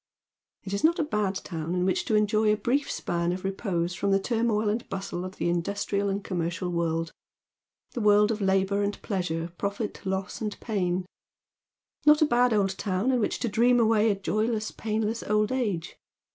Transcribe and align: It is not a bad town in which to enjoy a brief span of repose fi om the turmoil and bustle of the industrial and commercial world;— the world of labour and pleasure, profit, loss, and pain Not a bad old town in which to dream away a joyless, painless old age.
It 0.63 0.73
is 0.73 0.83
not 0.83 0.97
a 0.97 1.03
bad 1.03 1.35
town 1.35 1.75
in 1.75 1.85
which 1.85 2.05
to 2.05 2.15
enjoy 2.15 2.51
a 2.51 2.57
brief 2.57 2.89
span 2.89 3.31
of 3.31 3.43
repose 3.43 3.93
fi 3.93 4.07
om 4.07 4.11
the 4.11 4.19
turmoil 4.19 4.67
and 4.67 4.89
bustle 4.89 5.23
of 5.23 5.35
the 5.35 5.47
industrial 5.47 6.09
and 6.09 6.23
commercial 6.23 6.71
world;— 6.71 7.11
the 7.93 8.01
world 8.01 8.31
of 8.31 8.41
labour 8.41 8.81
and 8.81 8.99
pleasure, 9.03 9.51
profit, 9.59 10.01
loss, 10.03 10.41
and 10.41 10.59
pain 10.59 11.05
Not 12.03 12.19
a 12.19 12.25
bad 12.25 12.51
old 12.51 12.79
town 12.79 13.11
in 13.11 13.19
which 13.19 13.37
to 13.41 13.47
dream 13.47 13.79
away 13.79 14.09
a 14.09 14.15
joyless, 14.15 14.71
painless 14.71 15.21
old 15.21 15.51
age. 15.51 15.95